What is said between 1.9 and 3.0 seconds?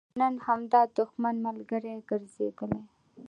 ګرځېدلی.